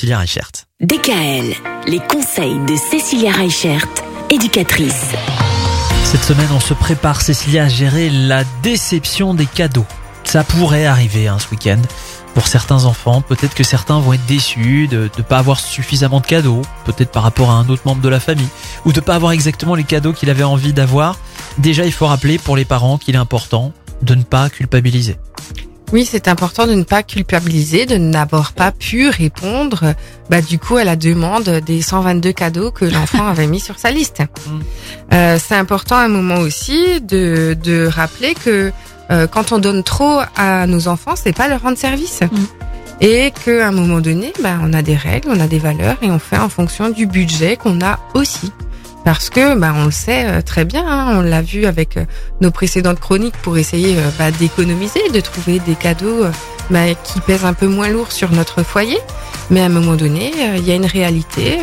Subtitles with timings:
[0.00, 0.52] Cécilia Reichert.
[0.80, 1.54] DKL,
[1.88, 3.84] les conseils de Cécilia Reichert,
[4.30, 5.06] éducatrice.
[6.04, 9.86] Cette semaine, on se prépare, Cécilia, à gérer la déception des cadeaux.
[10.22, 11.80] Ça pourrait arriver hein, ce week-end.
[12.34, 16.26] Pour certains enfants, peut-être que certains vont être déçus de ne pas avoir suffisamment de
[16.26, 18.46] cadeaux, peut-être par rapport à un autre membre de la famille,
[18.84, 21.18] ou de ne pas avoir exactement les cadeaux qu'il avait envie d'avoir.
[21.58, 23.72] Déjà, il faut rappeler pour les parents qu'il est important
[24.02, 25.16] de ne pas culpabiliser.
[25.92, 29.94] Oui, c'est important de ne pas culpabiliser, de n'avoir pas pu répondre
[30.28, 33.90] bah, du coup à la demande des 122 cadeaux que l'enfant avait mis sur sa
[33.90, 34.20] liste.
[34.20, 34.60] Mm.
[35.14, 38.70] Euh, c'est important à un moment aussi de, de rappeler que
[39.10, 42.20] euh, quand on donne trop à nos enfants, c'est pas leur rendre service.
[42.20, 42.36] Mm.
[43.00, 46.10] Et qu'à un moment donné, bah, on a des règles, on a des valeurs et
[46.10, 48.52] on fait en fonction du budget qu'on a aussi.
[49.08, 52.04] Parce que bah, on le sait euh, très bien, hein, on l'a vu avec euh,
[52.42, 56.26] nos précédentes chroniques pour essayer euh, bah, d'économiser, de trouver des cadeaux
[56.68, 58.98] bah, qui pèsent un peu moins lourd sur notre foyer.
[59.48, 61.56] Mais à un moment donné, il y a une réalité,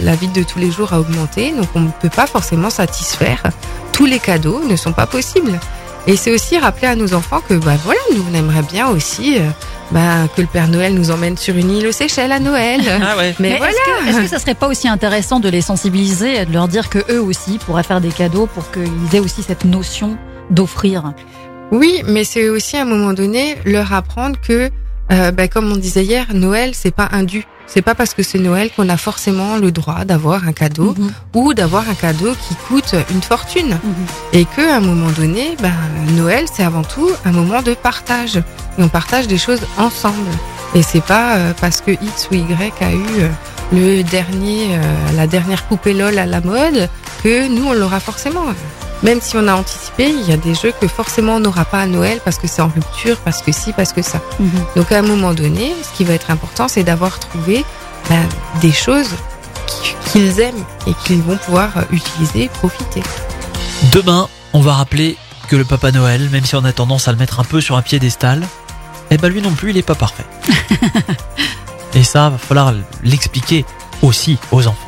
[0.00, 3.42] la vie de tous les jours a augmenté, donc on ne peut pas forcément satisfaire.
[3.92, 5.60] Tous les cadeaux ne sont pas possibles.
[6.08, 9.36] Et c'est aussi rappeler à nos enfants que bah voilà, nous on aimerait bien aussi
[9.36, 9.42] euh,
[9.90, 12.80] bah, que le Père Noël nous emmène sur une île aux Seychelles à Noël.
[13.02, 13.34] Ah ouais.
[13.38, 13.72] Mais, Mais voilà.
[14.08, 16.98] est-ce que, ça serait pas aussi intéressant de les sensibiliser et de leur dire que
[17.12, 20.16] eux aussi pourraient faire des cadeaux pour qu'ils aient aussi cette notion
[20.48, 21.12] d'offrir?
[21.72, 24.70] Oui, mais c'est aussi à un moment donné leur apprendre que,
[25.12, 27.44] euh, bah, comme on disait hier, Noël c'est pas un dû.
[27.68, 31.12] C'est pas parce que c'est Noël qu'on a forcément le droit d'avoir un cadeau Mhm.
[31.34, 33.78] ou d'avoir un cadeau qui coûte une fortune.
[33.82, 34.06] Mhm.
[34.32, 35.72] Et que à un moment donné, ben,
[36.16, 38.36] Noël c'est avant tout un moment de partage.
[38.78, 40.30] Et on partage des choses ensemble.
[40.74, 43.28] Et c'est pas euh, parce que X ou Y a eu euh,
[43.72, 44.82] le dernier, euh,
[45.16, 46.88] la dernière poupée LOL à la mode
[47.22, 48.46] que nous on l'aura forcément.
[49.02, 51.80] Même si on a anticipé, il y a des jeux que forcément on n'aura pas
[51.80, 54.20] à Noël parce que c'est en rupture, parce que si, parce que ça.
[54.40, 54.50] Mhm.
[54.76, 57.64] Donc à un moment donné, ce qui va être important, c'est d'avoir trouvé
[58.08, 58.26] ben,
[58.60, 59.10] des choses
[59.66, 63.02] qui- qu'ils aiment et qu'ils vont pouvoir euh, utiliser, profiter.
[63.92, 65.16] Demain, on va rappeler
[65.48, 67.76] que le Papa Noël, même si on a tendance à le mettre un peu sur
[67.76, 68.46] un piédestal,
[69.10, 70.26] eh ben lui non plus, il est pas parfait.
[71.94, 73.64] Et ça, va falloir l'expliquer
[74.02, 74.87] aussi aux enfants.